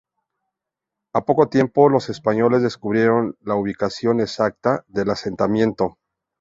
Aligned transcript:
Al 1.13 1.25
poco 1.25 1.47
tiempo 1.47 1.87
los 1.87 2.09
españoles 2.09 2.63
descubrieron 2.63 3.35
la 3.41 3.53
ubicación 3.53 4.19
exacta 4.19 4.83
del 4.87 5.11
asentamiento. 5.11 5.99